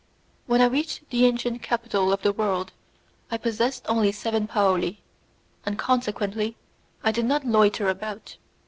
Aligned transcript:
When 0.47 0.61
I 0.61 0.65
reached 0.65 1.11
the 1.11 1.27
ancient 1.27 1.61
capital 1.61 2.11
of 2.11 2.23
the 2.23 2.31
world, 2.33 2.71
I 3.29 3.37
possessed 3.37 3.85
only 3.87 4.11
seven 4.11 4.47
paoli, 4.47 4.99
and 5.63 5.77
consequently 5.77 6.57
I 7.03 7.11
did 7.11 7.25
not 7.25 7.45
loiter 7.45 7.87
about. 7.87 8.37